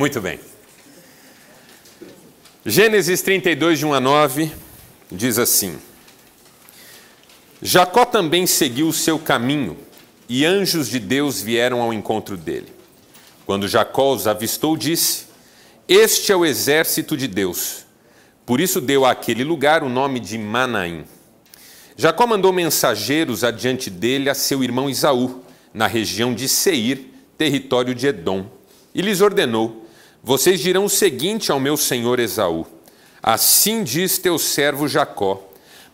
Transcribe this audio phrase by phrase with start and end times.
[0.00, 0.40] Muito bem.
[2.64, 4.50] Gênesis 32, de 1 a 9,
[5.12, 5.78] diz assim:
[7.60, 9.76] Jacó também seguiu o seu caminho,
[10.26, 12.72] e anjos de Deus vieram ao encontro dele.
[13.44, 15.26] Quando Jacó os avistou, disse:
[15.86, 17.84] Este é o exército de Deus.
[18.46, 21.04] Por isso deu àquele lugar o nome de Manaim.
[21.94, 25.44] Jacó mandou mensageiros adiante dele a seu irmão Isaú,
[25.74, 28.46] na região de Seir, território de Edom,
[28.94, 29.89] e lhes ordenou:
[30.22, 32.66] Vocês dirão o seguinte ao meu senhor Esaú:
[33.22, 35.42] Assim diz teu servo Jacó: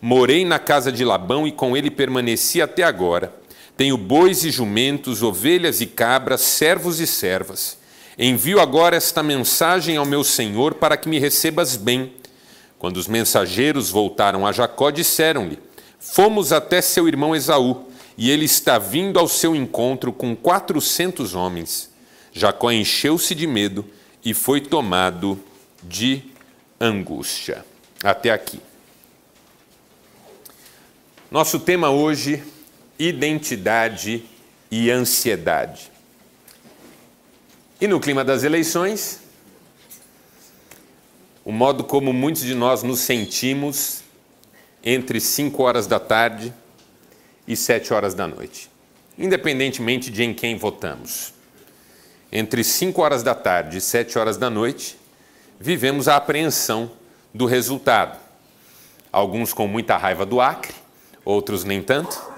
[0.01, 3.33] Morei na casa de Labão e com ele permaneci até agora.
[3.77, 7.77] Tenho bois e jumentos, ovelhas e cabras, servos e servas.
[8.17, 12.11] Envio agora esta mensagem ao meu senhor para que me recebas bem.
[12.77, 15.57] Quando os mensageiros voltaram a Jacó, disseram-lhe:
[15.99, 17.85] Fomos até seu irmão Esaú,
[18.17, 21.89] e ele está vindo ao seu encontro com quatrocentos homens.
[22.33, 23.85] Jacó encheu-se de medo
[24.23, 25.41] e foi tomado
[25.83, 26.23] de
[26.79, 27.65] angústia.
[28.03, 28.59] Até aqui.
[31.29, 32.43] Nosso tema hoje
[32.99, 34.23] identidade
[34.71, 35.91] e ansiedade.
[37.79, 39.19] E no clima das eleições,
[41.45, 44.01] o modo como muitos de nós nos sentimos
[44.83, 46.53] entre 5 horas da tarde
[47.47, 48.69] e 7 horas da noite,
[49.17, 51.33] independentemente de em quem votamos.
[52.31, 54.97] Entre 5 horas da tarde e 7 horas da noite,
[55.59, 56.91] vivemos a apreensão
[57.33, 58.19] do resultado.
[59.11, 60.73] Alguns com muita raiva do Acre,
[61.23, 62.37] outros nem tanto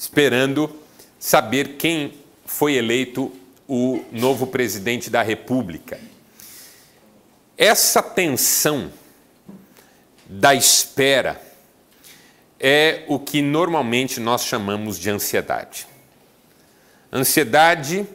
[0.00, 0.74] esperando
[1.18, 2.14] saber quem
[2.46, 3.30] foi eleito
[3.68, 6.00] o novo presidente da República.
[7.56, 8.90] Essa tensão
[10.24, 11.38] da espera
[12.58, 15.86] é o que normalmente nós chamamos de ansiedade.
[17.12, 18.06] Ansiedade,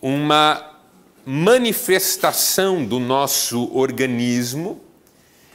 [0.00, 0.78] uma
[1.24, 4.80] manifestação do nosso organismo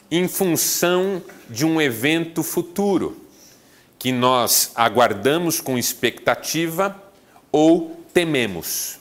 [0.10, 3.26] em função de um evento futuro
[3.98, 6.96] que nós aguardamos com expectativa
[7.52, 9.00] ou tememos.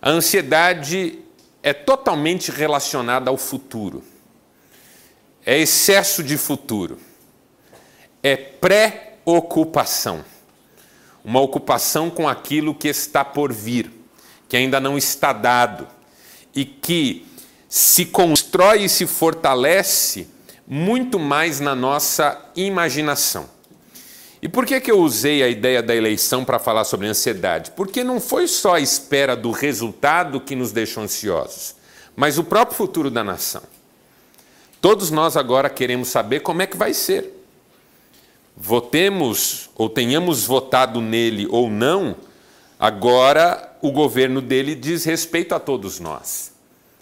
[0.00, 1.18] A ansiedade
[1.62, 4.02] é totalmente relacionada ao futuro.
[5.44, 6.98] É excesso de futuro.
[8.22, 10.24] É pré-ocupação.
[11.24, 13.90] Uma ocupação com aquilo que está por vir,
[14.54, 15.84] que ainda não está dado
[16.54, 17.26] e que
[17.68, 20.28] se constrói e se fortalece
[20.64, 23.48] muito mais na nossa imaginação.
[24.40, 27.72] E por que, que eu usei a ideia da eleição para falar sobre ansiedade?
[27.72, 31.74] Porque não foi só a espera do resultado que nos deixou ansiosos,
[32.14, 33.62] mas o próprio futuro da nação.
[34.80, 37.44] Todos nós agora queremos saber como é que vai ser.
[38.56, 42.14] Votemos ou tenhamos votado nele ou não,
[42.86, 46.52] agora o governo dele diz respeito a todos nós.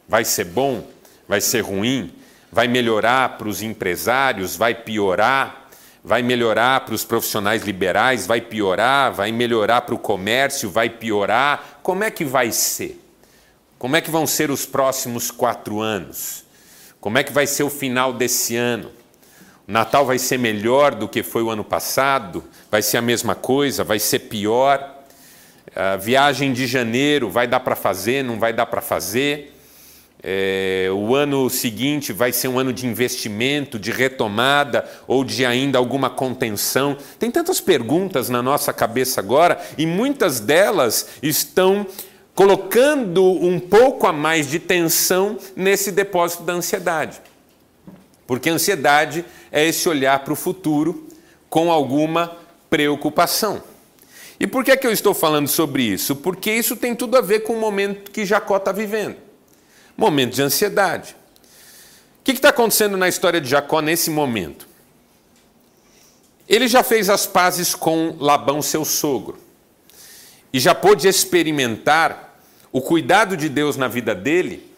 [0.08, 0.86] Vai ser bom?
[1.26, 2.12] Vai ser ruim?
[2.52, 4.56] Vai melhorar para os empresários?
[4.56, 5.62] Vai piorar?
[6.04, 11.78] vai melhorar para os profissionais liberais, vai piorar, vai melhorar para o comércio, vai piorar.
[11.80, 13.00] Como é que vai ser?
[13.78, 16.44] Como é que vão ser os próximos quatro anos?
[17.00, 18.90] Como é que vai ser o final desse ano?
[19.68, 22.42] O Natal vai ser melhor do que foi o ano passado?
[22.68, 23.84] Vai ser a mesma coisa?
[23.84, 24.91] Vai ser pior?
[25.74, 28.22] A viagem de janeiro vai dar para fazer?
[28.22, 29.52] Não vai dar para fazer?
[30.22, 35.78] É, o ano seguinte vai ser um ano de investimento, de retomada ou de ainda
[35.78, 36.96] alguma contenção?
[37.18, 41.86] Tem tantas perguntas na nossa cabeça agora e muitas delas estão
[42.34, 47.20] colocando um pouco a mais de tensão nesse depósito da ansiedade.
[48.26, 51.08] Porque a ansiedade é esse olhar para o futuro
[51.50, 52.36] com alguma
[52.70, 53.71] preocupação.
[54.42, 56.16] E por que, é que eu estou falando sobre isso?
[56.16, 59.16] Porque isso tem tudo a ver com o momento que Jacó está vivendo
[59.96, 61.14] momento de ansiedade.
[62.20, 64.66] O que está acontecendo na história de Jacó nesse momento?
[66.48, 69.38] Ele já fez as pazes com Labão, seu sogro,
[70.52, 72.36] e já pôde experimentar
[72.72, 74.70] o cuidado de Deus na vida dele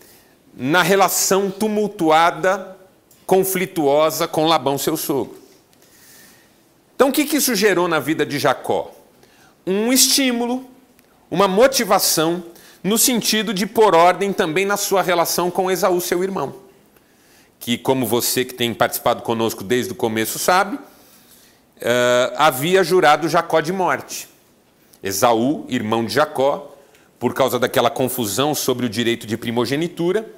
[0.57, 2.77] na relação tumultuada,
[3.27, 5.37] conflituosa com Labão, seu sogro.
[6.95, 8.94] Então, o que isso gerou na vida de Jacó?
[9.67, 10.69] Um estímulo,
[11.31, 12.45] uma motivação
[12.83, 16.55] no sentido de pôr ordem também na sua relação com Esaú, seu irmão.
[17.59, 23.63] Que, como você que tem participado conosco desde o começo sabe, uh, havia jurado Jacó
[23.63, 24.29] de morte.
[25.03, 26.77] Esaú, irmão de Jacó,
[27.19, 30.31] por causa daquela confusão sobre o direito de primogenitura,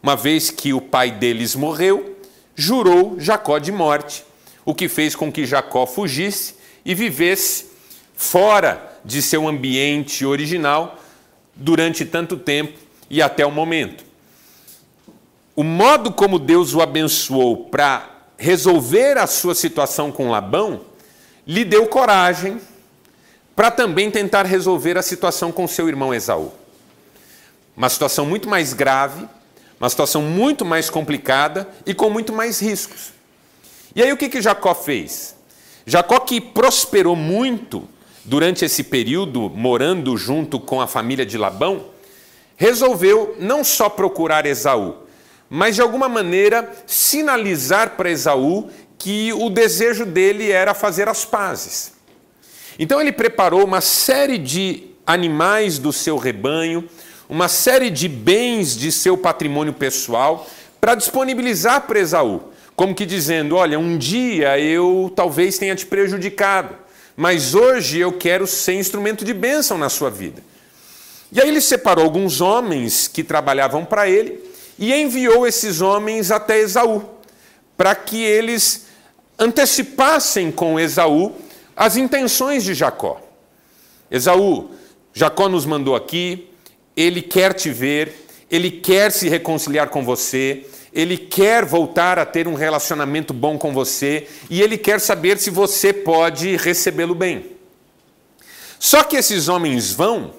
[0.00, 2.16] uma vez que o pai deles morreu,
[2.54, 4.24] jurou Jacó de morte,
[4.64, 6.54] o que fez com que Jacó fugisse
[6.84, 7.66] e vivesse
[8.20, 10.98] fora de seu ambiente original,
[11.54, 12.76] durante tanto tempo
[13.08, 14.04] e até o momento.
[15.54, 20.80] O modo como Deus o abençoou para resolver a sua situação com Labão
[21.46, 22.60] lhe deu coragem
[23.54, 26.52] para também tentar resolver a situação com seu irmão Esaú.
[27.76, 29.28] Uma situação muito mais grave,
[29.78, 33.12] uma situação muito mais complicada e com muito mais riscos.
[33.94, 35.36] E aí o que, que Jacó fez?
[35.86, 37.88] Jacó, que prosperou muito
[38.28, 41.86] durante esse período, morando junto com a família de Labão,
[42.56, 44.96] resolveu não só procurar Esaú,
[45.48, 51.94] mas de alguma maneira sinalizar para Esaú que o desejo dele era fazer as pazes.
[52.78, 56.86] Então ele preparou uma série de animais do seu rebanho,
[57.28, 60.46] uma série de bens de seu patrimônio pessoal
[60.78, 62.42] para disponibilizar para Esaú,
[62.76, 66.74] como que dizendo: Olha, um dia eu talvez tenha te prejudicado,
[67.20, 70.40] mas hoje eu quero ser instrumento de bênção na sua vida.
[71.32, 74.40] E aí ele separou alguns homens que trabalhavam para ele
[74.78, 77.02] e enviou esses homens até Esaú,
[77.76, 78.86] para que eles
[79.36, 81.34] antecipassem com Esaú
[81.76, 83.20] as intenções de Jacó.
[84.08, 84.70] Esaú,
[85.12, 86.48] Jacó nos mandou aqui,
[86.96, 90.64] ele quer te ver, ele quer se reconciliar com você,
[90.98, 95.48] ele quer voltar a ter um relacionamento bom com você e ele quer saber se
[95.48, 97.52] você pode recebê-lo bem.
[98.80, 100.34] Só que esses homens vão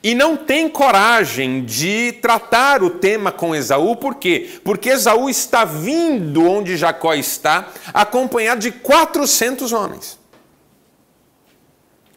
[0.00, 4.60] e não têm coragem de tratar o tema com Esaú, por quê?
[4.62, 10.16] Porque Esaú está vindo onde Jacó está, acompanhado de 400 homens.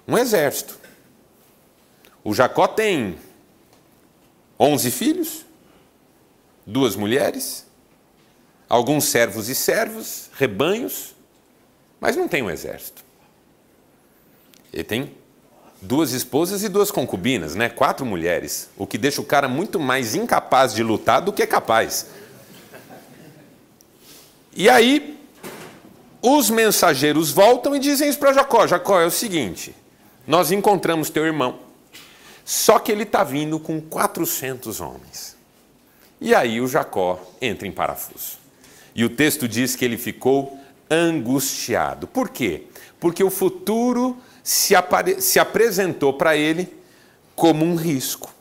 [0.07, 0.79] Um exército.
[2.23, 3.17] O Jacó tem
[4.59, 5.45] 11 filhos,
[6.63, 7.70] duas mulheres,
[8.71, 11.13] alguns servos e servos, rebanhos,
[11.99, 13.03] mas não tem um exército.
[14.71, 15.11] Ele tem
[15.81, 17.67] duas esposas e duas concubinas, né?
[17.67, 22.07] Quatro mulheres, o que deixa o cara muito mais incapaz de lutar do que capaz.
[24.55, 25.19] E aí
[26.21, 29.75] os mensageiros voltam e dizem isso para Jacó: Jacó, é o seguinte,
[30.25, 31.59] nós encontramos teu irmão
[32.45, 35.35] só que ele está vindo com 400 homens.
[36.19, 38.40] E aí o Jacó entra em parafuso.
[38.95, 40.59] E o texto diz que ele ficou
[40.89, 42.07] angustiado.
[42.07, 42.63] Por quê?
[42.99, 44.73] Porque o futuro se,
[45.19, 46.67] se apresentou para ele
[47.35, 48.33] como um risco.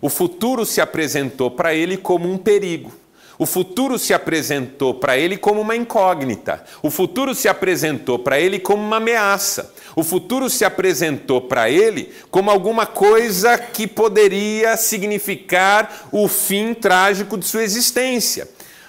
[0.00, 2.92] O futuro se apresentou para ele como um perigo.
[3.38, 6.64] O futuro se apresentou para ele como uma incógnita.
[6.82, 9.72] O futuro se apresentou para ele como uma ameaça.
[9.94, 17.38] O futuro se apresentou para ele como alguma coisa que poderia significar o fim trágico
[17.38, 18.48] de sua existência.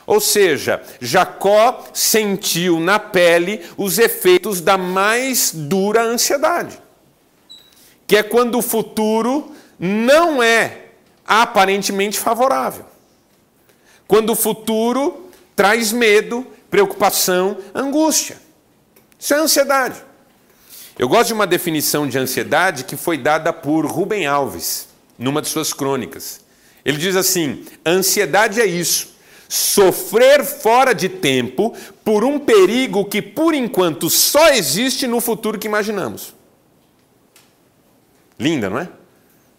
[0.10, 6.82] Ou seja, Jacó sentiu na pele os efeitos da mais dura ansiedade,
[8.08, 10.86] que é quando o futuro não é
[11.28, 12.86] aparentemente favorável.
[14.08, 18.38] Quando o futuro traz medo, preocupação, angústia.
[19.20, 20.04] Isso é ansiedade.
[20.98, 24.88] Eu gosto de uma definição de ansiedade que foi dada por Rubem Alves,
[25.20, 26.42] numa de suas crônicas.
[26.84, 29.19] Ele diz assim: ansiedade é isso,
[29.50, 35.68] sofrer fora de tempo por um perigo que por enquanto só existe no futuro que
[35.68, 36.36] imaginamos.
[38.40, 38.88] Linda, não é?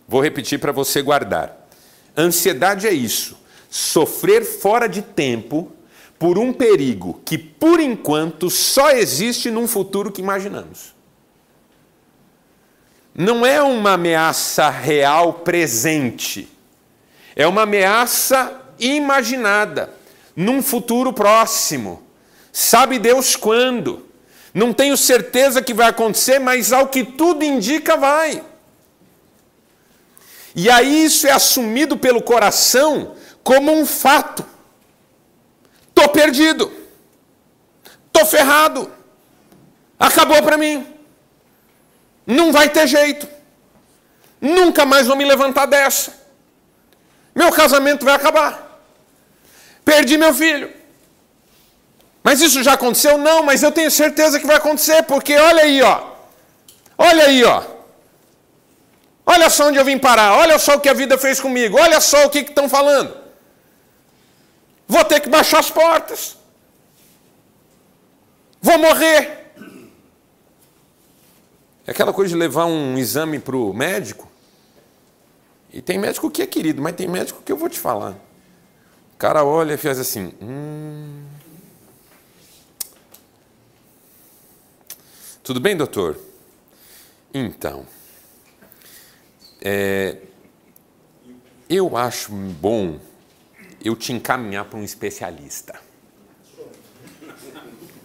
[0.06, 1.68] Vou repetir para você guardar.
[2.16, 3.36] Ansiedade é isso,
[3.68, 5.72] sofrer fora de tempo
[6.18, 10.94] por um perigo que, por enquanto, só existe num futuro que imaginamos.
[13.14, 16.48] Não é uma ameaça real presente,
[17.34, 19.92] é uma ameaça imaginada,
[20.34, 22.02] num futuro próximo.
[22.52, 24.06] Sabe Deus quando?
[24.52, 28.44] Não tenho certeza que vai acontecer, mas ao que tudo indica, vai.
[30.54, 34.44] E aí isso é assumido pelo coração como um fato.
[35.94, 36.72] Tô perdido.
[38.12, 38.90] Tô ferrado.
[39.98, 40.86] Acabou para mim.
[42.26, 43.28] Não vai ter jeito.
[44.40, 46.18] Nunca mais vou me levantar dessa.
[47.34, 48.69] Meu casamento vai acabar.
[49.84, 50.72] Perdi meu filho.
[52.22, 53.16] Mas isso já aconteceu?
[53.16, 56.10] Não, mas eu tenho certeza que vai acontecer, porque olha aí, ó.
[56.98, 57.62] Olha aí, ó.
[59.24, 60.34] Olha só onde eu vim parar.
[60.34, 61.78] Olha só o que a vida fez comigo.
[61.78, 63.16] Olha só o que estão falando.
[64.86, 66.36] Vou ter que baixar as portas.
[68.60, 69.52] Vou morrer.
[71.86, 74.28] É aquela coisa de levar um exame para o médico.
[75.72, 78.16] E tem médico que é querido, mas tem médico que eu vou te falar.
[79.20, 80.32] Cara olha e faz assim.
[80.40, 81.26] Hum...
[85.44, 86.18] Tudo bem, doutor?
[87.34, 87.84] Então.
[89.60, 90.16] É,
[91.68, 92.98] Eu acho bom
[93.84, 95.78] eu te encaminhar para um especialista.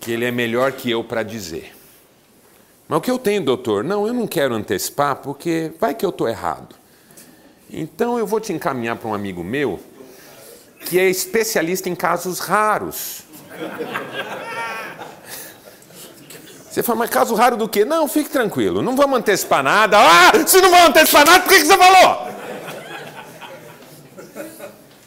[0.02, 1.74] Que ele é melhor que eu para dizer.
[2.90, 3.86] Mas o que eu tenho, doutor?
[3.86, 6.76] Não, eu não quero antecipar, porque vai que eu estou errado.
[7.70, 9.80] Então eu vou te encaminhar para um amigo meu
[10.86, 13.24] que é especialista em casos raros.
[16.70, 17.86] Você fala, mas caso raro do quê?
[17.86, 19.98] Não, fique tranquilo, não vamos antecipar nada.
[19.98, 22.28] Ah, se não vamos antecipar nada, por que, que você falou?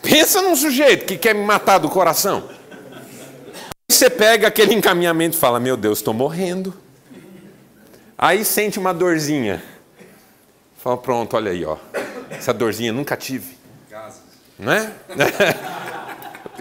[0.02, 2.49] Pensa num sujeito que quer me matar do coração.
[3.90, 6.75] Você pega aquele encaminhamento e fala: Meu Deus, estou morrendo.
[8.16, 9.62] Aí sente uma dorzinha.
[10.78, 11.76] Fala: Pronto, olha aí, ó.
[12.30, 13.57] Essa dorzinha nunca tive.
[14.58, 14.92] Não é?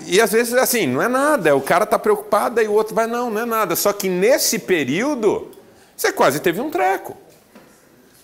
[0.06, 3.08] E às vezes assim, não é nada, o cara está preocupado e o outro vai,
[3.08, 3.75] não, não é nada.
[3.75, 5.51] Só que nesse período,
[5.96, 7.18] você quase teve um treco.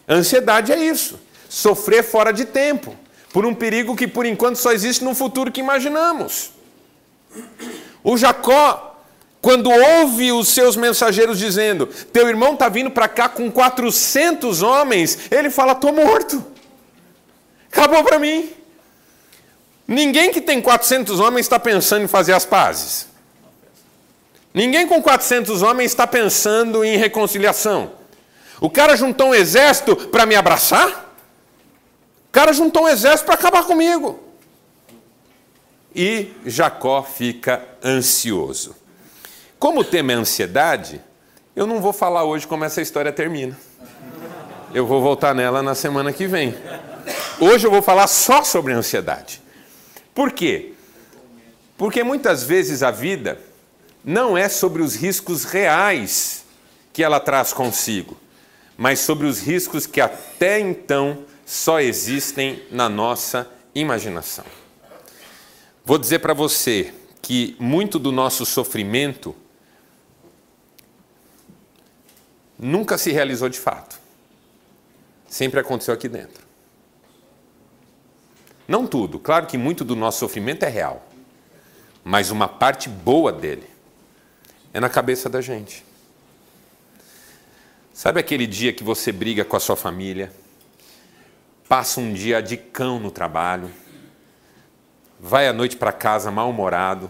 [0.08, 1.20] ansiedade é isso.
[1.50, 2.96] Sofrer fora de tempo
[3.34, 6.52] por um perigo que por enquanto só existe no futuro que imaginamos.
[8.02, 9.02] O Jacó,
[9.42, 15.32] quando ouve os seus mensageiros dizendo: Teu irmão está vindo para cá com 400 homens,
[15.32, 16.46] ele fala: Estou morto.
[17.72, 18.54] Acabou para mim.
[19.94, 23.08] Ninguém que tem 400 homens está pensando em fazer as pazes.
[24.54, 27.92] Ninguém com 400 homens está pensando em reconciliação.
[28.60, 31.04] O cara juntou um exército para me abraçar?
[32.34, 34.20] cara juntou um exército para acabar comigo.
[35.96, 38.76] E Jacó fica ansioso.
[39.60, 41.00] Como o tema é ansiedade,
[41.56, 43.56] eu não vou falar hoje como essa história termina.
[44.74, 46.58] Eu vou voltar nela na semana que vem.
[47.40, 49.43] Hoje eu vou falar só sobre ansiedade.
[50.14, 50.74] Por quê?
[51.78, 53.40] Porque muitas vezes a vida
[54.04, 56.46] não é sobre os riscos reais
[56.92, 58.18] que ela traz consigo,
[58.78, 64.46] mas sobre os riscos que até então só existem na nossa imaginação.
[65.84, 69.36] Vou dizer para você que muito do nosso sofrimento
[72.58, 74.00] nunca se realizou de fato.
[75.28, 76.44] Sempre aconteceu aqui dentro.
[78.68, 81.06] Não tudo, claro que muito do nosso sofrimento é real,
[82.04, 83.68] mas uma parte boa dele
[84.74, 85.86] é na cabeça da gente.
[87.94, 90.32] Sabe aquele dia que você briga com a sua família?
[91.74, 93.72] passa um dia de cão no trabalho,
[95.20, 97.10] vai à noite para casa mal-humorado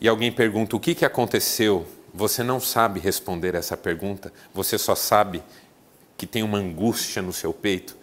[0.00, 4.94] e alguém pergunta o que, que aconteceu, você não sabe responder essa pergunta, você só
[4.94, 5.42] sabe
[6.16, 7.96] que tem uma angústia no seu peito,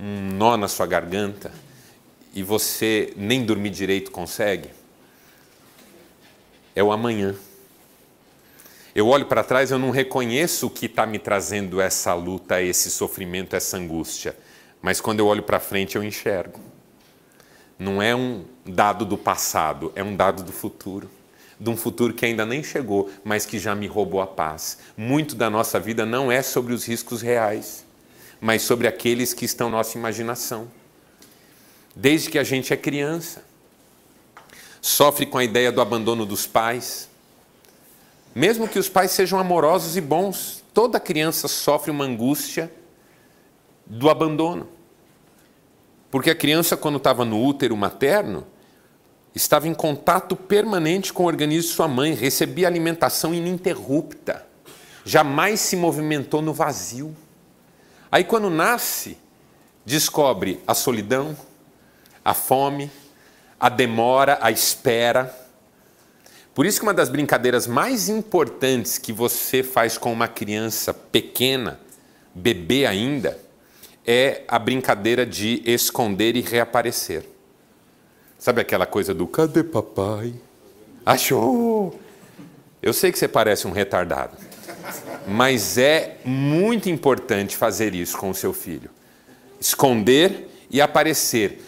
[0.00, 1.52] um nó na sua garganta
[2.34, 4.68] e você nem dormir direito consegue.
[6.74, 7.34] É o amanhã.
[8.94, 12.90] Eu olho para trás, eu não reconheço o que está me trazendo essa luta, esse
[12.90, 14.36] sofrimento, essa angústia.
[14.82, 16.60] Mas quando eu olho para frente, eu enxergo.
[17.78, 21.10] Não é um dado do passado, é um dado do futuro.
[21.58, 24.78] De um futuro que ainda nem chegou, mas que já me roubou a paz.
[24.94, 27.85] Muito da nossa vida não é sobre os riscos reais,
[28.40, 30.68] mas sobre aqueles que estão na nossa imaginação.
[31.94, 33.44] Desde que a gente é criança,
[34.80, 37.08] sofre com a ideia do abandono dos pais.
[38.34, 42.70] Mesmo que os pais sejam amorosos e bons, toda criança sofre uma angústia
[43.86, 44.68] do abandono.
[46.10, 48.46] Porque a criança, quando estava no útero materno,
[49.34, 54.46] estava em contato permanente com o organismo de sua mãe, recebia alimentação ininterrupta,
[55.04, 57.14] jamais se movimentou no vazio.
[58.10, 59.18] Aí, quando nasce,
[59.84, 61.36] descobre a solidão,
[62.24, 62.90] a fome,
[63.58, 65.34] a demora, a espera.
[66.54, 71.80] Por isso que uma das brincadeiras mais importantes que você faz com uma criança pequena,
[72.34, 73.38] bebê ainda,
[74.06, 77.24] é a brincadeira de esconder e reaparecer.
[78.38, 80.34] Sabe aquela coisa do cadê papai?
[81.04, 81.98] Achou!
[82.82, 84.36] Eu sei que você parece um retardado,
[85.26, 88.90] mas é muito importante fazer isso com o seu filho.
[89.60, 91.62] Esconder e aparecer.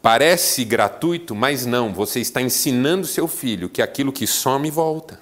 [0.00, 5.20] Parece gratuito, mas não, você está ensinando seu filho que aquilo que some volta.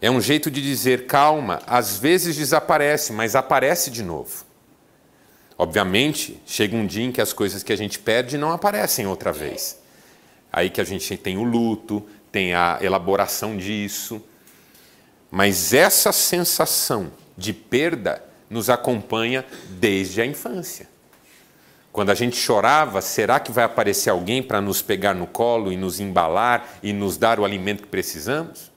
[0.00, 4.44] É um jeito de dizer calma, às vezes desaparece, mas aparece de novo.
[5.56, 9.32] Obviamente, chega um dia em que as coisas que a gente perde não aparecem outra
[9.32, 9.78] vez.
[10.52, 14.22] Aí que a gente tem o luto, tem a elaboração disso.
[15.34, 20.88] Mas essa sensação de perda nos acompanha desde a infância.
[21.92, 25.76] Quando a gente chorava, será que vai aparecer alguém para nos pegar no colo e
[25.76, 28.70] nos embalar e nos dar o alimento que precisamos?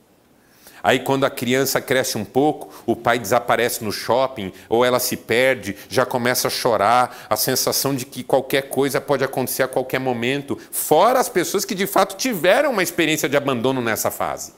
[0.81, 5.15] Aí, quando a criança cresce um pouco, o pai desaparece no shopping ou ela se
[5.15, 9.99] perde, já começa a chorar, a sensação de que qualquer coisa pode acontecer a qualquer
[9.99, 14.53] momento, fora as pessoas que de fato tiveram uma experiência de abandono nessa fase.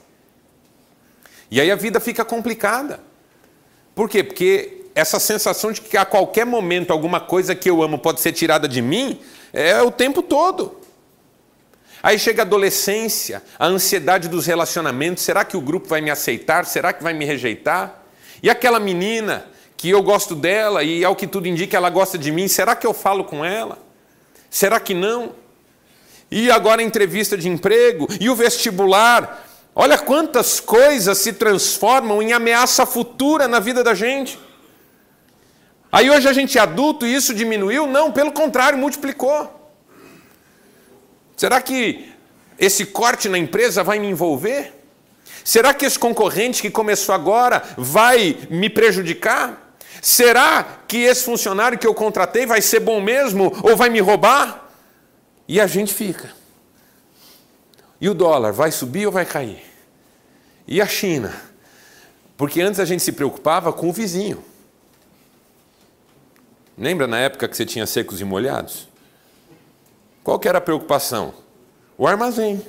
[1.50, 3.00] E aí a vida fica complicada.
[3.94, 4.22] Por quê?
[4.22, 8.32] Porque essa sensação de que a qualquer momento alguma coisa que eu amo pode ser
[8.32, 9.20] tirada de mim
[9.52, 10.78] é o tempo todo.
[12.02, 16.64] Aí chega a adolescência, a ansiedade dos relacionamentos: será que o grupo vai me aceitar?
[16.64, 18.02] Será que vai me rejeitar?
[18.42, 22.30] E aquela menina que eu gosto dela e, ao que tudo indica, ela gosta de
[22.30, 23.78] mim, será que eu falo com ela?
[24.50, 25.32] Será que não?
[26.30, 29.46] E agora a entrevista de emprego e o vestibular.
[29.74, 34.38] Olha quantas coisas se transformam em ameaça futura na vida da gente.
[35.92, 37.86] Aí hoje a gente é adulto e isso diminuiu?
[37.86, 39.72] Não, pelo contrário, multiplicou.
[41.36, 42.12] Será que
[42.58, 44.74] esse corte na empresa vai me envolver?
[45.42, 49.74] Será que esse concorrente que começou agora vai me prejudicar?
[50.02, 54.68] Será que esse funcionário que eu contratei vai ser bom mesmo ou vai me roubar?
[55.48, 56.39] E a gente fica.
[58.00, 59.62] E o dólar vai subir ou vai cair?
[60.66, 61.34] E a China?
[62.36, 64.42] Porque antes a gente se preocupava com o vizinho.
[66.78, 68.88] Lembra na época que você tinha secos e molhados?
[70.24, 71.34] Qual que era a preocupação?
[71.98, 72.64] O armazém.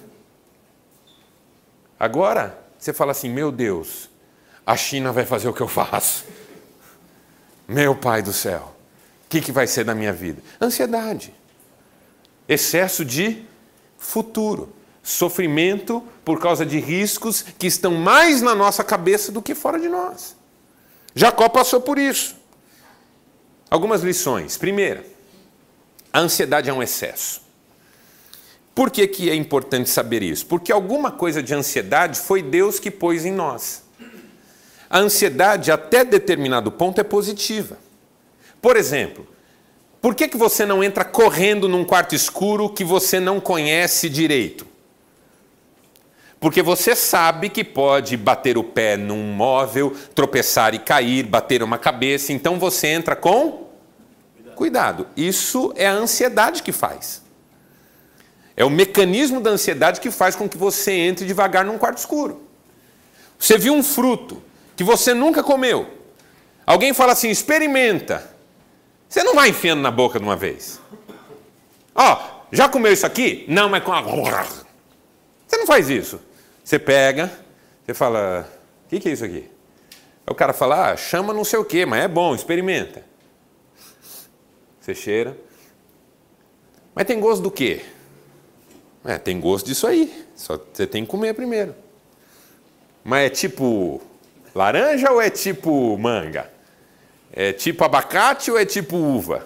[1.98, 4.10] Agora, você fala assim: meu Deus,
[4.66, 6.26] a China vai fazer o que eu faço.
[7.68, 8.76] Meu Pai do céu,
[9.26, 10.42] o que, que vai ser da minha vida?
[10.60, 11.34] Ansiedade,
[12.50, 13.46] excesso de
[13.98, 14.74] futuro,
[15.04, 19.90] sofrimento por causa de riscos que estão mais na nossa cabeça do que fora de
[19.90, 20.36] nós.
[21.16, 22.36] Jacó passou por isso.
[23.70, 24.58] Algumas lições.
[24.58, 25.06] Primeira,
[26.12, 27.42] a ansiedade é um excesso.
[28.74, 30.46] Por que, que é importante saber isso?
[30.46, 33.84] Porque alguma coisa de ansiedade foi Deus que pôs em nós.
[34.90, 37.78] A ansiedade, até determinado ponto, é positiva.
[38.62, 39.28] Por exemplo,
[40.02, 44.71] por que, que você não entra correndo num quarto escuro que você não conhece direito?
[46.42, 51.78] Porque você sabe que pode bater o pé num móvel, tropeçar e cair, bater uma
[51.78, 53.70] cabeça, então você entra com
[54.56, 55.06] cuidado.
[55.16, 57.22] Isso é a ansiedade que faz.
[58.58, 62.42] É o mecanismo da ansiedade que faz com que você entre devagar num quarto escuro.
[63.38, 64.42] Você viu um fruto
[64.76, 65.88] que você nunca comeu.
[66.66, 68.32] Alguém fala assim: experimenta.
[69.08, 70.82] Você não vai enfiando na boca de uma vez.
[71.94, 73.46] Ó, oh, já comeu isso aqui?
[73.48, 74.02] Não, mas com a.
[75.48, 76.20] Você não faz isso.
[76.72, 77.30] Você pega,
[77.84, 78.50] você fala:
[78.86, 79.44] o que, que é isso aqui?
[80.26, 83.04] Aí o cara fala: ah, chama não sei o quê, mas é bom, experimenta.
[84.80, 85.36] Você cheira.
[86.96, 87.82] Mas tem gosto do quê?
[89.04, 90.26] É, tem gosto disso aí.
[90.34, 91.76] Só você tem que comer primeiro.
[93.04, 94.02] Mas é tipo
[94.56, 96.50] laranja ou é tipo manga?
[97.34, 99.46] É tipo abacate ou é tipo uva?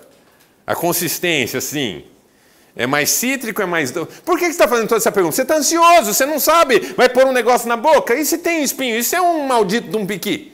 [0.64, 2.06] A consistência, assim.
[2.76, 3.92] É mais cítrico, é mais.
[3.92, 5.36] Por que você está fazendo toda essa pergunta?
[5.36, 8.14] Você está ansioso, você não sabe, vai pôr um negócio na boca.
[8.16, 8.98] E se tem espinho?
[8.98, 10.54] Isso é um maldito de um piqui.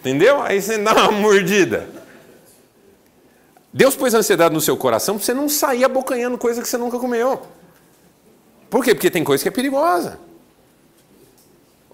[0.00, 0.42] Entendeu?
[0.42, 1.88] Aí você dá uma mordida.
[3.72, 6.98] Deus pôs ansiedade no seu coração para você não sair abocanhando coisa que você nunca
[6.98, 7.40] comeu.
[8.68, 8.94] Por quê?
[8.94, 10.18] Porque tem coisa que é perigosa.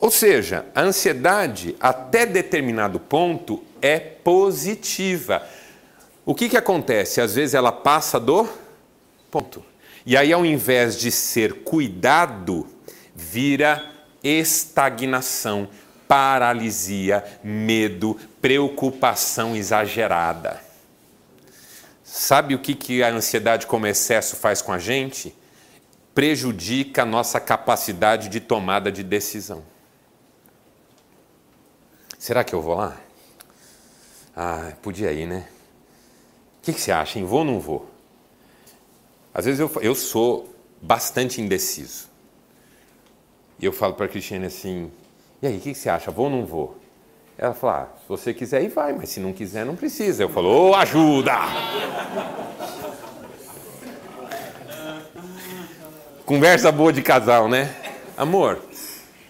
[0.01, 5.43] Ou seja, a ansiedade, até determinado ponto, é positiva.
[6.29, 7.23] O que, que acontece?
[7.23, 8.47] Às vezes ela passa do
[9.31, 9.65] ponto.
[10.05, 12.67] E aí, ao invés de ser cuidado,
[13.15, 13.91] vira
[14.23, 15.71] estagnação,
[16.07, 20.63] paralisia, medo, preocupação exagerada.
[22.05, 25.35] Sabe o que, que a ansiedade como excesso faz com a gente?
[26.15, 29.65] Prejudica a nossa capacidade de tomada de decisão.
[32.19, 32.99] Será que eu vou lá?
[34.37, 35.49] Ah, podia ir, né?
[36.69, 37.25] Que, que você acha, hein?
[37.25, 37.89] Vou ou não vou?
[39.33, 42.09] Às vezes eu, eu sou bastante indeciso.
[43.59, 44.91] E eu falo para a Cristiane assim:
[45.41, 46.11] e aí, o que, que você acha?
[46.11, 46.77] Vou ou não vou?
[47.39, 50.23] Ela fala: ah, se você quiser ir, vai, mas se não quiser, não precisa.
[50.23, 51.33] Eu falo: ô, oh, ajuda!
[56.27, 57.75] Conversa boa de casal, né?
[58.15, 58.61] Amor,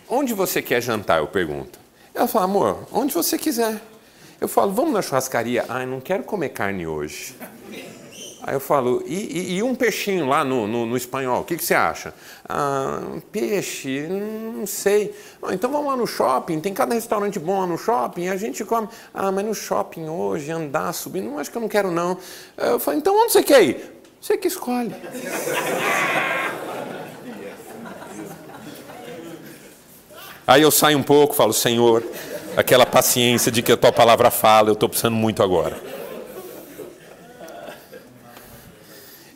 [0.09, 1.19] onde você quer jantar?
[1.19, 1.79] Eu pergunto.
[2.13, 3.81] Ela fala: amor, onde você quiser.
[4.41, 5.65] Eu falo: vamos na churrascaria.
[5.69, 7.35] Ah, não quero comer carne hoje.
[8.49, 11.55] Aí eu falo, e, e, e um peixinho lá no, no, no espanhol, o que,
[11.55, 12.15] que, você acha?
[12.49, 15.15] Ah, peixe, não sei.
[15.43, 18.65] Ah, então vamos lá no shopping, tem cada restaurante bom lá no shopping, a gente
[18.65, 18.89] come.
[19.13, 22.17] Ah, mas no shopping hoje, andar, subir, não acho que eu não quero não.
[22.57, 23.93] Eu falo, então onde você quer ir?
[24.19, 24.95] Você que escolhe.
[30.47, 32.03] Aí eu saio um pouco, falo, Senhor,
[32.59, 35.81] aquela paciência de que a tua palavra fala, eu estou precisando muito agora.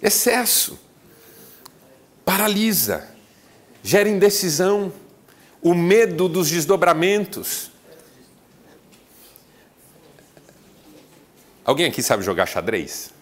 [0.02, 0.76] Excesso
[2.24, 3.08] paralisa,
[3.80, 4.92] gera indecisão,
[5.62, 7.70] o medo dos desdobramentos.
[11.64, 13.12] Alguém aqui sabe jogar xadrez?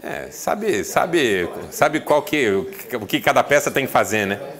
[0.00, 2.48] É, sabe, sabe, sabe qual que,
[2.94, 4.57] o que cada peça tem que fazer, né?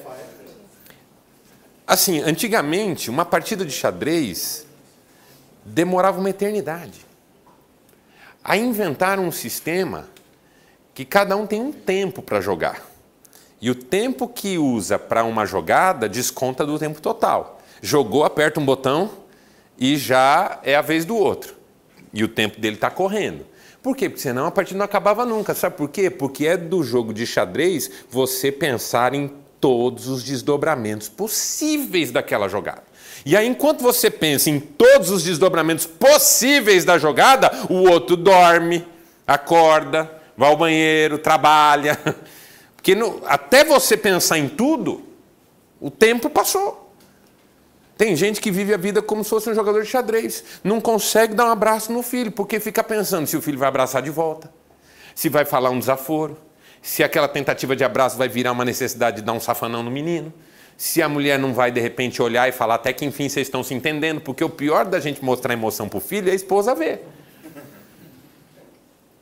[1.89, 4.67] Assim, antigamente, uma partida de xadrez
[5.65, 7.01] demorava uma eternidade.
[8.45, 10.07] Aí inventaram um sistema
[10.93, 12.87] que cada um tem um tempo para jogar.
[13.59, 17.59] E o tempo que usa para uma jogada desconta do tempo total.
[17.81, 19.11] Jogou, aperta um botão
[19.79, 21.55] e já é a vez do outro.
[22.13, 23.47] E o tempo dele está correndo.
[23.83, 24.11] Por quê?
[24.11, 25.55] Porque senão a partida não acabava nunca.
[25.55, 26.11] Sabe por quê?
[26.11, 32.83] Porque é do jogo de xadrez você pensar em todos os desdobramentos possíveis daquela jogada.
[33.25, 38.87] E aí, enquanto você pensa em todos os desdobramentos possíveis da jogada, o outro dorme,
[39.27, 41.99] acorda, vai ao banheiro, trabalha.
[42.77, 45.03] Porque no, até você pensar em tudo,
[45.81, 46.93] o tempo passou.
[47.99, 50.45] Tem gente que vive a vida como se fosse um jogador de xadrez.
[50.63, 54.01] Não consegue dar um abraço no filho, porque fica pensando se o filho vai abraçar
[54.01, 54.51] de volta,
[55.17, 56.39] se vai falar um desaforo,
[56.83, 60.33] se aquela tentativa de abraço vai virar uma necessidade de dar um safanão no menino,
[60.77, 63.65] se a mulher não vai de repente olhar e falar até que enfim vocês estão
[63.65, 66.75] se entendendo, porque o pior da gente mostrar emoção para o filho é a esposa
[66.75, 67.05] ver.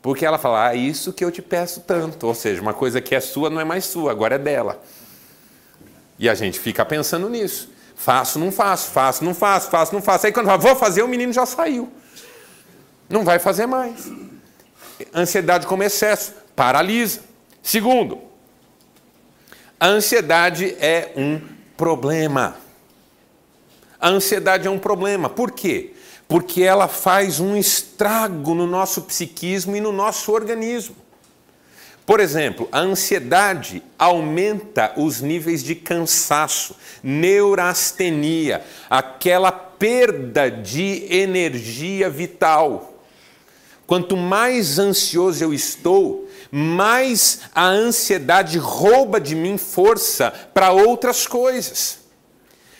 [0.02, 2.28] Porque ela fala, ah, isso que eu te peço tanto.
[2.28, 4.80] Ou seja, uma coisa que é sua não é mais sua, agora é dela.
[6.16, 7.70] E a gente fica pensando nisso.
[7.96, 10.26] Faço, não faço, faço, não faço, faço, não faço.
[10.26, 11.90] Aí quando fala, vou fazer, o menino já saiu.
[13.08, 14.08] Não vai fazer mais.
[15.12, 17.20] Ansiedade como excesso, paralisa.
[17.66, 18.20] Segundo,
[19.80, 21.40] a ansiedade é um
[21.76, 22.56] problema.
[24.00, 25.28] A ansiedade é um problema.
[25.28, 25.92] Por quê?
[26.28, 30.94] Porque ela faz um estrago no nosso psiquismo e no nosso organismo.
[32.06, 42.94] Por exemplo, a ansiedade aumenta os níveis de cansaço, neurastenia, aquela perda de energia vital.
[43.88, 46.25] Quanto mais ansioso eu estou,
[46.58, 51.98] mais a ansiedade rouba de mim força para outras coisas.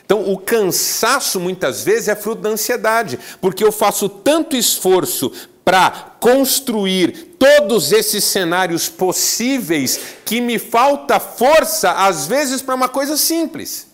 [0.03, 5.31] Então, o cansaço muitas vezes é fruto da ansiedade, porque eu faço tanto esforço
[5.63, 13.15] para construir todos esses cenários possíveis que me falta força, às vezes, para uma coisa
[13.19, 13.86] simples.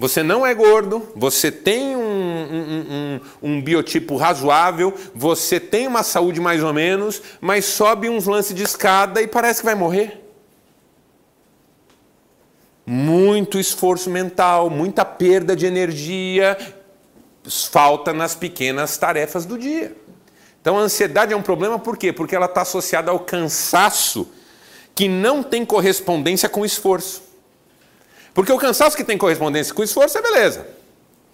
[0.00, 6.02] Você não é gordo, você tem um, um, um, um, biotipo razoável, você tem uma
[6.02, 10.24] saúde mais ou menos, mas sobe uns lances de escada e parece que vai morrer.
[12.86, 16.56] Muito esforço mental, muita perda de energia,
[17.70, 19.94] falta nas pequenas tarefas do dia.
[20.62, 22.10] Então a ansiedade é um problema por quê?
[22.10, 24.30] Porque ela está associada ao cansaço
[24.94, 27.29] que não tem correspondência com o esforço.
[28.32, 30.66] Porque o cansaço que tem correspondência com esforço é beleza.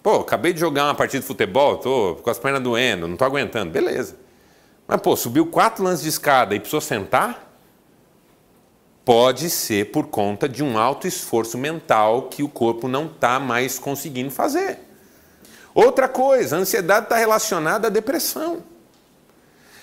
[0.01, 3.25] Pô, acabei de jogar uma partida de futebol, estou com as pernas doendo, não estou
[3.25, 4.15] aguentando, beleza.
[4.87, 7.45] Mas, pô, subiu quatro lances de escada e precisou sentar?
[9.03, 13.77] Pode ser por conta de um alto esforço mental que o corpo não está mais
[13.77, 14.79] conseguindo fazer.
[15.73, 18.63] Outra coisa, a ansiedade está relacionada à depressão.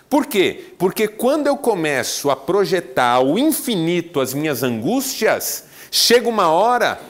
[0.08, 0.74] Por quê?
[0.78, 5.64] Porque quando eu começo a projetar ao infinito as minhas angústias,
[5.94, 7.00] chega uma hora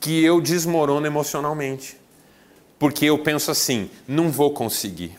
[0.00, 2.00] que eu desmorono emocionalmente.
[2.78, 5.18] Porque eu penso assim: não vou conseguir.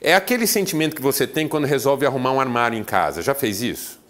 [0.00, 3.20] É aquele sentimento que você tem quando resolve arrumar um armário em casa.
[3.20, 4.00] Já fez isso?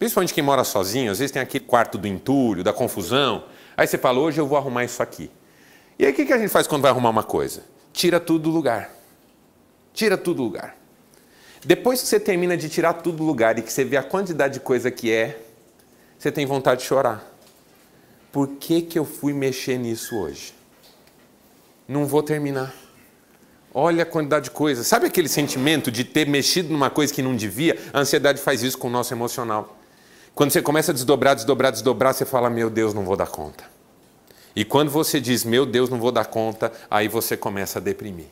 [0.00, 3.44] Principalmente quem mora sozinho, às vezes tem aquele quarto do entulho, da confusão.
[3.76, 5.30] Aí você fala: hoje eu vou arrumar isso aqui.
[5.96, 7.62] E aí o que a gente faz quando vai arrumar uma coisa?
[7.92, 8.90] Tira tudo do lugar.
[9.94, 10.76] Tira tudo do lugar.
[11.64, 14.54] Depois que você termina de tirar tudo do lugar e que você vê a quantidade
[14.54, 15.38] de coisa que é,
[16.20, 17.24] você tem vontade de chorar.
[18.30, 20.54] Por que, que eu fui mexer nisso hoje?
[21.88, 22.74] Não vou terminar.
[23.72, 24.84] Olha a quantidade de coisa.
[24.84, 27.78] Sabe aquele sentimento de ter mexido numa coisa que não devia?
[27.90, 29.78] A ansiedade faz isso com o nosso emocional.
[30.34, 33.64] Quando você começa a desdobrar, desdobrar, desdobrar, você fala: Meu Deus, não vou dar conta.
[34.54, 38.26] E quando você diz, meu Deus, não vou dar conta, aí você começa a deprimir.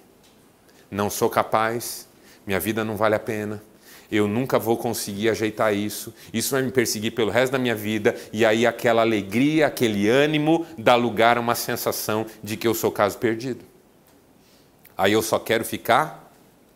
[0.90, 2.07] Não sou capaz,
[2.46, 3.62] minha vida não vale a pena,
[4.11, 8.16] eu nunca vou conseguir ajeitar isso, isso vai me perseguir pelo resto da minha vida,
[8.33, 12.90] e aí aquela alegria, aquele ânimo dá lugar a uma sensação de que eu sou
[12.90, 13.64] caso perdido.
[14.97, 16.33] Aí eu só quero ficar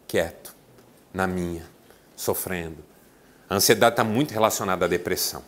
[0.06, 0.54] quieto,
[1.12, 1.64] na minha,
[2.14, 2.78] sofrendo.
[3.48, 5.42] A ansiedade está muito relacionada à depressão.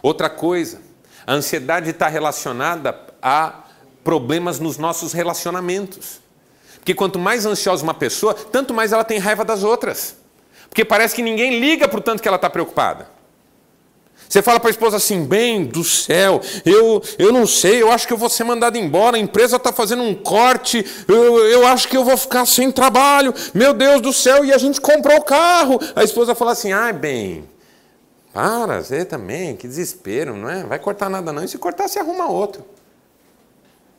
[0.00, 0.80] Outra coisa,
[1.26, 3.64] a ansiedade está relacionada a
[4.02, 6.20] problemas nos nossos relacionamentos.
[6.76, 10.16] Porque quanto mais ansiosa uma pessoa, tanto mais ela tem raiva das outras.
[10.68, 13.18] Porque parece que ninguém liga para o tanto que ela está preocupada.
[14.28, 18.06] Você fala para a esposa assim: bem do céu, eu, eu não sei, eu acho
[18.06, 21.88] que eu vou ser mandado embora, a empresa está fazendo um corte, eu, eu acho
[21.88, 25.24] que eu vou ficar sem trabalho, meu Deus do céu, e a gente comprou o
[25.24, 25.80] carro.
[25.96, 27.48] A esposa fala assim: ai, bem,
[28.32, 30.62] para, você também, que desespero, não é?
[30.62, 32.62] Vai cortar nada não, e se cortar, você arruma outro.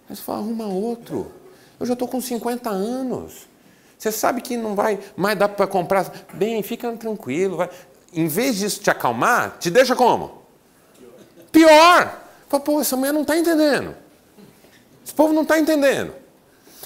[0.07, 1.31] Aí você fala: arruma outro.
[1.79, 3.48] Eu já estou com 50 anos.
[3.99, 6.09] Você sabe que não vai mais dar para comprar.
[6.33, 7.57] Bem, fica tranquilo.
[7.57, 7.69] Vai
[8.13, 10.41] em vez disso te acalmar, te deixa como?
[11.51, 12.21] Pior.
[12.47, 13.95] Fala, pô, essa mulher não está entendendo.
[15.05, 16.13] Esse povo não está entendendo.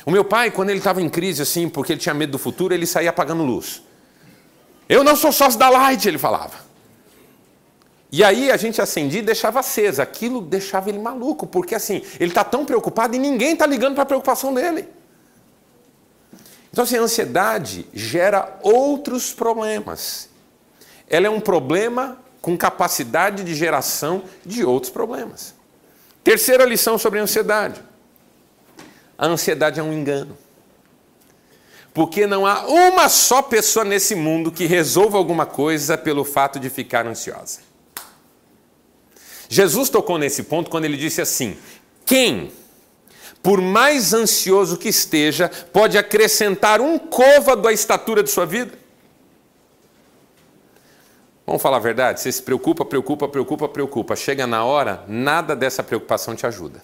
[0.06, 2.74] O meu pai, quando ele estava em crise assim, porque ele tinha medo do futuro,
[2.74, 3.82] ele saía apagando luz.
[4.90, 6.58] Eu não sou sócio da Light, ele falava.
[8.12, 10.04] E aí a gente acendia e deixava acesa.
[10.04, 14.04] Aquilo deixava ele maluco, porque assim, ele está tão preocupado e ninguém está ligando para
[14.04, 14.90] a preocupação dele.
[16.74, 20.34] Então, assim, a ansiedade gera outros problemas
[21.14, 25.54] ela é um problema com capacidade de geração de outros problemas.
[26.24, 27.80] Terceira lição sobre a ansiedade.
[29.16, 30.36] A ansiedade é um engano.
[31.94, 36.68] Porque não há uma só pessoa nesse mundo que resolva alguma coisa pelo fato de
[36.68, 37.60] ficar ansiosa.
[39.48, 41.56] Jesus tocou nesse ponto quando ele disse assim:
[42.04, 42.52] Quem,
[43.44, 48.72] por mais ansioso que esteja, pode acrescentar um côvado à estatura de sua vida?
[51.46, 52.22] Vamos falar a verdade?
[52.22, 54.16] Você se preocupa, preocupa, preocupa, preocupa.
[54.16, 56.82] Chega na hora, nada dessa preocupação te ajuda.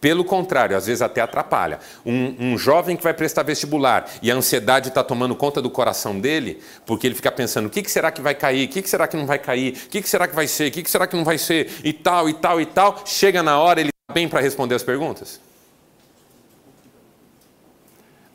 [0.00, 1.80] Pelo contrário, às vezes até atrapalha.
[2.04, 6.18] Um, um jovem que vai prestar vestibular e a ansiedade está tomando conta do coração
[6.18, 8.68] dele, porque ele fica pensando: o que, que será que vai cair?
[8.68, 9.74] O que, que será que não vai cair?
[9.86, 10.68] O que, que será que vai ser?
[10.68, 11.80] O que, que será que não vai ser?
[11.84, 13.02] E tal, e tal, e tal.
[13.04, 15.40] Chega na hora, ele bem para responder as perguntas?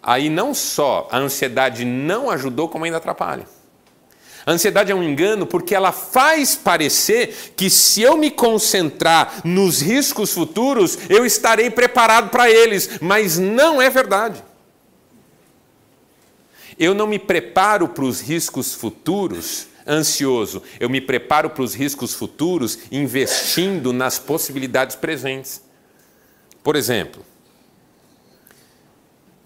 [0.04, 3.48] Aí não só a ansiedade não ajudou, como ainda atrapalha.
[4.46, 9.82] A ansiedade é um engano porque ela faz parecer que se eu me concentrar nos
[9.82, 14.44] riscos futuros, eu estarei preparado para eles, mas não é verdade.
[16.78, 22.14] Eu não me preparo para os riscos futuros ansioso, eu me preparo para os riscos
[22.14, 25.62] futuros investindo nas possibilidades presentes.
[26.64, 27.26] Por exemplo,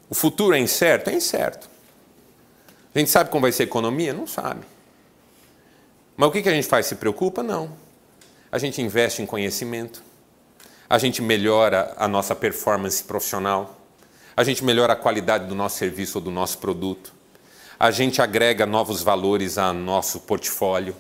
[0.10, 1.10] o futuro é incerto?
[1.10, 1.70] É incerto.
[2.94, 4.14] A gente sabe como vai ser a economia?
[4.14, 4.66] Não sabe.
[6.16, 6.86] Mas o que a gente faz?
[6.86, 7.44] Se preocupa?
[7.44, 7.72] Não.
[8.52, 10.02] A gente investe em conhecimento,
[10.90, 13.82] a gente melhora a nossa performance profissional,
[14.38, 17.14] a gente melhora a qualidade do nosso serviço ou do nosso produto,
[17.80, 20.96] a gente agrega novos valores ao nosso portfólio,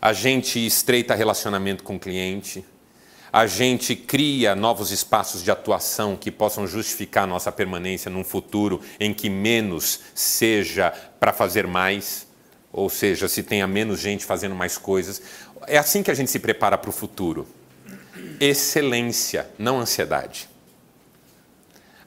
[0.00, 2.64] a gente estreita relacionamento com o cliente,
[3.32, 9.12] a gente cria novos espaços de atuação que possam justificar nossa permanência num futuro em
[9.12, 12.26] que menos seja para fazer mais
[12.76, 15.22] ou seja, se tenha menos gente fazendo mais coisas.
[15.66, 17.48] É assim que a gente se prepara para o futuro.
[18.38, 20.46] Excelência, não ansiedade.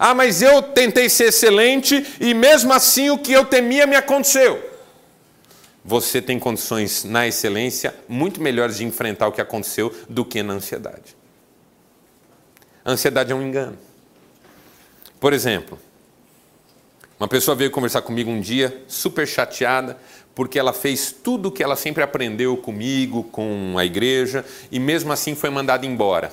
[0.01, 4.67] Ah, mas eu tentei ser excelente e mesmo assim o que eu temia me aconteceu.
[5.83, 10.53] Você tem condições na excelência muito melhores de enfrentar o que aconteceu do que na
[10.53, 11.17] ansiedade.
[12.85, 13.77] A ansiedade é um engano.
[15.19, 15.77] Por exemplo,
[17.19, 19.99] uma pessoa veio conversar comigo um dia, super chateada,
[20.33, 25.11] porque ela fez tudo o que ela sempre aprendeu comigo, com a igreja, e mesmo
[25.11, 26.31] assim foi mandada embora.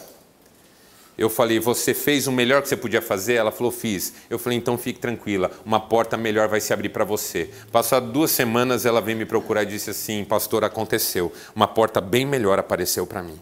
[1.17, 3.35] Eu falei, você fez o melhor que você podia fazer?
[3.35, 4.13] Ela falou, fiz.
[4.29, 7.51] Eu falei, então fique tranquila, uma porta melhor vai se abrir para você.
[7.73, 11.33] Passadas duas semanas, ela veio me procurar e disse assim: Pastor, aconteceu.
[11.55, 13.41] Uma porta bem melhor apareceu para mim.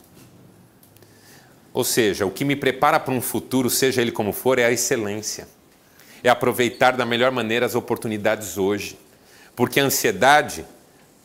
[1.73, 4.71] Ou seja, o que me prepara para um futuro, seja ele como for, é a
[4.71, 5.49] excelência.
[6.23, 8.97] É aproveitar da melhor maneira as oportunidades hoje
[9.57, 10.65] porque a ansiedade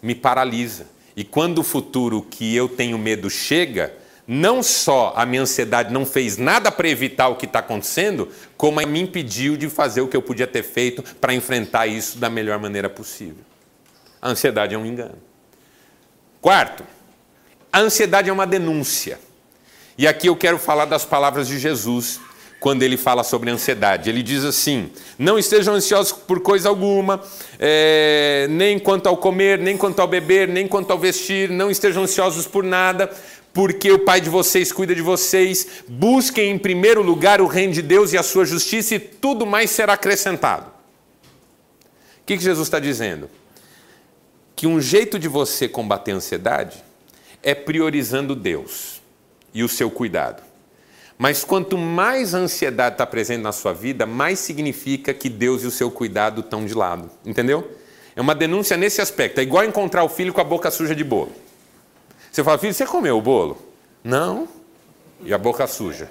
[0.02, 0.88] me paralisa.
[1.16, 3.94] E quando o futuro que eu tenho medo chega,
[4.32, 8.80] não só a minha ansiedade não fez nada para evitar o que está acontecendo, como
[8.86, 12.60] me impediu de fazer o que eu podia ter feito para enfrentar isso da melhor
[12.60, 13.44] maneira possível.
[14.22, 15.18] A ansiedade é um engano.
[16.40, 16.84] Quarto,
[17.74, 19.20] a ansiedade é uma denúncia.
[19.98, 22.20] E aqui eu quero falar das palavras de Jesus
[22.60, 24.10] quando ele fala sobre ansiedade.
[24.10, 27.22] Ele diz assim: Não estejam ansiosos por coisa alguma,
[27.58, 32.04] é, nem quanto ao comer, nem quanto ao beber, nem quanto ao vestir, não estejam
[32.04, 33.10] ansiosos por nada,
[33.54, 35.84] porque o Pai de vocês cuida de vocês.
[35.88, 39.72] Busquem em primeiro lugar o reino de Deus e a sua justiça, e tudo mais
[39.72, 40.68] será acrescentado.
[42.22, 43.30] O que, Jesus está dizendo?
[44.56, 46.84] Que um jeito de você combater a ansiedade
[47.42, 49.02] é priorizando Deus
[49.54, 50.44] e o seu cuidado.
[51.18, 55.68] Mas quanto mais a ansiedade está presente na sua vida, mais significa que Deus e
[55.68, 57.10] o seu cuidado estão de lado.
[57.26, 57.70] Entendeu?
[58.16, 59.40] É uma denúncia nesse aspecto.
[59.40, 61.32] É igual encontrar o filho com a boca suja de bolo.
[62.32, 63.58] Você fala, filho, você comeu o bolo?
[64.04, 64.48] Não.
[65.24, 66.10] E a boca suja.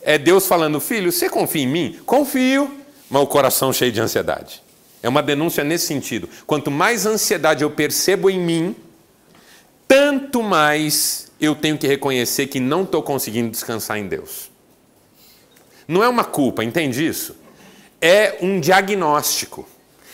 [0.00, 2.00] É Deus falando, filho, você confia em mim?
[2.04, 2.70] Confio,
[3.08, 4.62] mas o coração cheio de ansiedade.
[5.02, 6.28] É uma denúncia nesse sentido.
[6.46, 8.76] Quanto mais ansiedade eu percebo em mim,
[9.86, 14.50] tanto mais eu tenho que reconhecer que não estou conseguindo descansar em Deus.
[15.86, 17.36] Não é uma culpa, entende isso?
[18.00, 19.68] É um diagnóstico.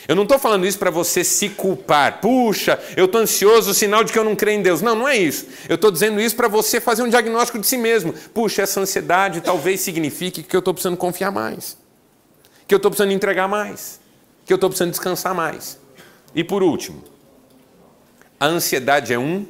[0.06, 2.20] Eu não estou falando isso para você se culpar.
[2.20, 4.80] Puxa, eu estou ansioso, sinal de que eu não creio em Deus.
[4.80, 5.46] Não, não é isso.
[5.68, 8.12] Eu estou dizendo isso para você fazer um diagnóstico de si mesmo.
[8.12, 11.76] Puxa, essa ansiedade talvez signifique que eu estou precisando confiar mais,
[12.66, 14.00] que eu estou precisando entregar mais,
[14.46, 15.78] que eu estou precisando descansar mais.
[16.34, 17.02] E por último,
[18.38, 19.46] a ansiedade é um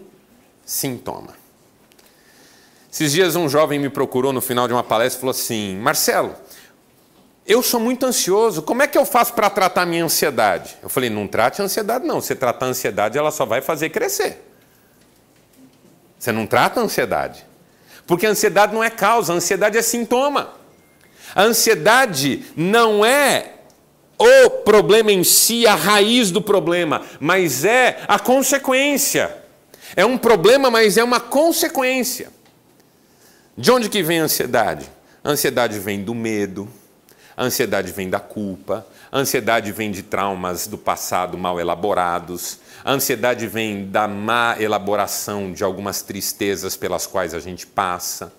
[0.64, 1.36] sintoma.
[2.90, 6.34] Esses dias um jovem me procurou no final de uma palestra e falou assim: Marcelo,
[7.48, 10.76] eu sou muito ansioso, como é que eu faço para tratar a minha ansiedade?
[10.82, 12.20] Eu falei: não trate a ansiedade, não.
[12.20, 14.44] Você tratar a ansiedade, ela só vai fazer crescer.
[16.18, 17.46] Você não trata a ansiedade.
[18.06, 20.52] Porque a ansiedade não é causa, a ansiedade é sintoma.
[21.34, 23.54] A ansiedade não é
[24.18, 29.34] o problema em si, a raiz do problema, mas é a consequência.
[29.96, 32.30] É um problema, mas é uma consequência.
[33.56, 34.90] De onde que vem a ansiedade?
[35.24, 36.68] A ansiedade vem do medo,
[37.38, 42.90] a ansiedade vem da culpa, a ansiedade vem de traumas do passado mal elaborados, a
[42.90, 48.32] ansiedade vem da má elaboração de algumas tristezas pelas quais a gente passa.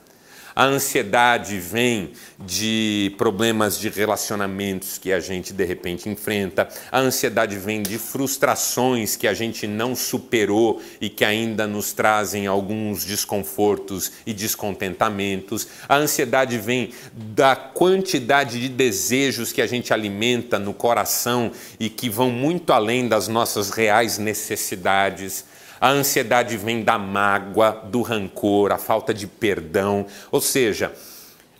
[0.55, 6.67] A ansiedade vem de problemas de relacionamentos que a gente de repente enfrenta.
[6.91, 12.47] A ansiedade vem de frustrações que a gente não superou e que ainda nos trazem
[12.47, 15.67] alguns desconfortos e descontentamentos.
[15.87, 22.09] A ansiedade vem da quantidade de desejos que a gente alimenta no coração e que
[22.09, 25.45] vão muito além das nossas reais necessidades.
[25.79, 30.05] A ansiedade vem da mágoa, do rancor, a falta de perdão.
[30.31, 30.93] Ou seja,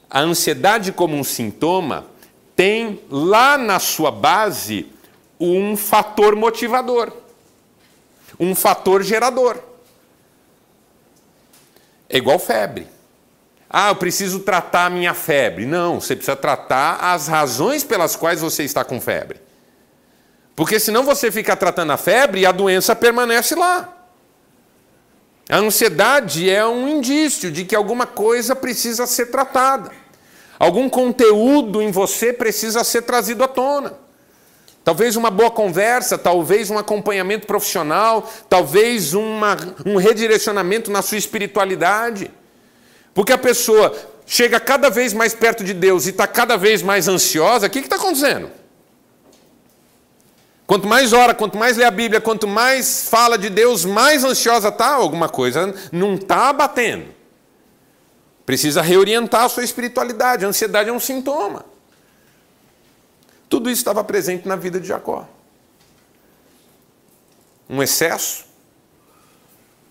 [0.10, 2.06] a ansiedade, como um sintoma,
[2.56, 4.92] tem lá na sua base
[5.40, 7.14] um fator motivador,
[8.40, 9.58] um fator gerador.
[12.10, 12.88] É igual febre.
[13.70, 15.66] Ah, eu preciso tratar a minha febre.
[15.66, 19.40] Não, você precisa tratar as razões pelas quais você está com febre.
[20.56, 23.99] Porque senão você fica tratando a febre e a doença permanece lá.
[25.50, 29.92] A ansiedade é um indício de que alguma coisa precisa ser tratada.
[30.60, 33.98] Algum conteúdo em você precisa ser trazido à tona.
[34.84, 42.30] Talvez uma boa conversa, talvez um acompanhamento profissional, talvez uma, um redirecionamento na sua espiritualidade.
[43.12, 43.96] Porque a pessoa
[44.28, 47.80] chega cada vez mais perto de Deus e está cada vez mais ansiosa, o que
[47.80, 48.59] está acontecendo?
[50.70, 54.68] Quanto mais ora, quanto mais lê a Bíblia, quanto mais fala de Deus, mais ansiosa
[54.68, 57.08] está, alguma coisa não está batendo.
[58.46, 60.46] Precisa reorientar a sua espiritualidade.
[60.46, 61.66] A ansiedade é um sintoma.
[63.50, 65.28] Tudo isso estava presente na vida de Jacó.
[67.68, 68.46] Um excesso,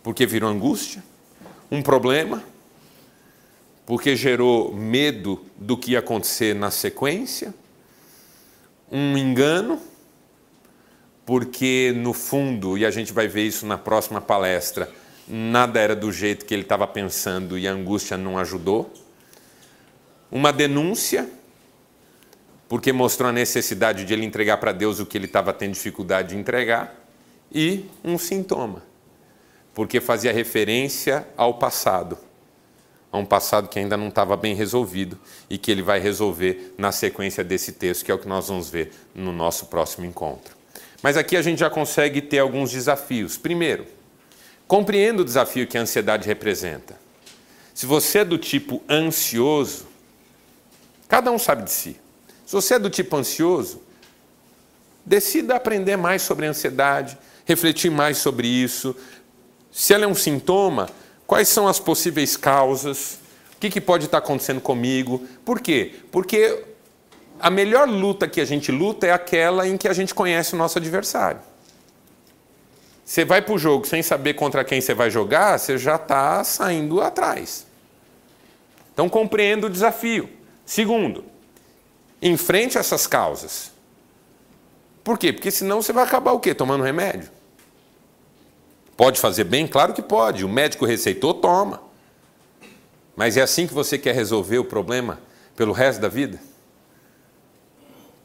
[0.00, 1.02] porque virou angústia,
[1.72, 2.40] um problema,
[3.84, 7.52] porque gerou medo do que ia acontecer na sequência,
[8.92, 9.82] um engano,
[11.28, 14.90] porque no fundo, e a gente vai ver isso na próxima palestra,
[15.28, 18.90] nada era do jeito que ele estava pensando e a angústia não ajudou.
[20.32, 21.28] Uma denúncia,
[22.66, 26.30] porque mostrou a necessidade de ele entregar para Deus o que ele estava tendo dificuldade
[26.30, 26.98] de entregar,
[27.52, 28.82] e um sintoma,
[29.74, 32.16] porque fazia referência ao passado,
[33.12, 35.18] a um passado que ainda não estava bem resolvido
[35.50, 38.70] e que ele vai resolver na sequência desse texto, que é o que nós vamos
[38.70, 40.57] ver no nosso próximo encontro.
[41.02, 43.36] Mas aqui a gente já consegue ter alguns desafios.
[43.36, 43.86] Primeiro,
[44.66, 46.98] compreenda o desafio que a ansiedade representa.
[47.74, 49.86] Se você é do tipo ansioso,
[51.06, 51.96] cada um sabe de si.
[52.44, 53.80] Se você é do tipo ansioso,
[55.06, 58.96] decida aprender mais sobre a ansiedade, refletir mais sobre isso.
[59.70, 60.88] Se ela é um sintoma,
[61.26, 63.18] quais são as possíveis causas?
[63.54, 65.26] O que, que pode estar acontecendo comigo?
[65.44, 65.94] Por quê?
[66.10, 66.64] Porque
[67.40, 70.58] a melhor luta que a gente luta é aquela em que a gente conhece o
[70.58, 71.40] nosso adversário.
[73.04, 76.44] Você vai para o jogo sem saber contra quem você vai jogar, você já está
[76.44, 77.66] saindo atrás.
[78.92, 80.28] Então compreenda o desafio.
[80.66, 81.24] Segundo,
[82.20, 83.72] enfrente essas causas.
[85.02, 85.32] Por quê?
[85.32, 86.54] Porque senão você vai acabar o quê?
[86.54, 87.30] Tomando remédio.
[88.94, 89.66] Pode fazer bem?
[89.66, 90.44] Claro que pode.
[90.44, 91.80] O médico receitou, toma.
[93.16, 95.18] Mas é assim que você quer resolver o problema
[95.56, 96.38] pelo resto da vida?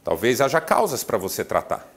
[0.04, 1.92] Talvez haja causas para você tratar.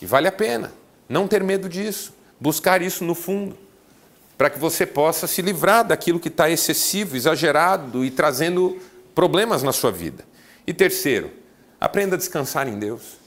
[0.00, 0.72] E vale a pena
[1.08, 3.58] não ter medo disso, buscar isso no fundo,
[4.38, 8.80] para que você possa se livrar daquilo que está excessivo, exagerado e trazendo
[9.14, 10.24] problemas na sua vida.
[10.66, 11.30] E terceiro,
[11.80, 13.18] aprenda a descansar em Deus.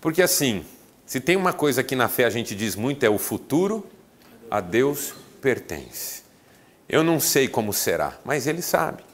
[0.00, 0.64] Porque assim,
[1.04, 3.86] se tem uma coisa que na fé a gente diz muito é o futuro
[4.50, 6.22] a Deus pertence.
[6.88, 9.04] Eu não sei como será, mas Ele sabe.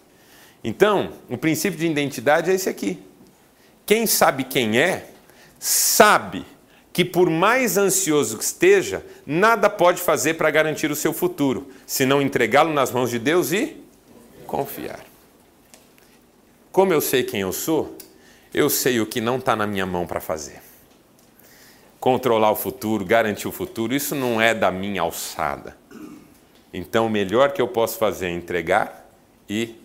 [0.63, 3.03] Então, o princípio de identidade é esse aqui.
[3.85, 5.09] Quem sabe quem é,
[5.59, 6.45] sabe
[6.93, 12.21] que por mais ansioso que esteja, nada pode fazer para garantir o seu futuro, senão
[12.21, 13.77] entregá-lo nas mãos de Deus e
[14.47, 15.01] confiar.
[16.71, 17.97] Como eu sei quem eu sou,
[18.53, 20.61] eu sei o que não está na minha mão para fazer.
[21.99, 25.77] Controlar o futuro, garantir o futuro, isso não é da minha alçada.
[26.75, 29.09] Então, o melhor que eu posso fazer é entregar
[29.49, 29.77] e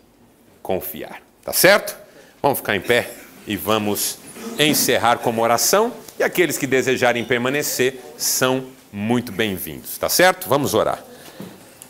[0.62, 1.22] confiar.
[1.44, 1.98] Tá certo?
[2.42, 4.18] Vamos ficar em pé e vamos
[4.60, 5.94] encerrar como oração.
[6.20, 9.98] E aqueles que desejarem permanecer são muito bem-vindos.
[9.98, 10.50] Tá certo?
[10.50, 11.07] Vamos orar.